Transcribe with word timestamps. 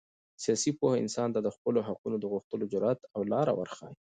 سیاسي 0.43 0.71
پوهه 0.79 0.97
انسان 1.03 1.29
ته 1.35 1.39
د 1.43 1.49
خپلو 1.55 1.79
حقونو 1.87 2.15
د 2.19 2.25
غوښتلو 2.31 2.69
جرات 2.73 2.99
او 3.15 3.21
لاره 3.31 3.51
ورښیي. 3.55 3.95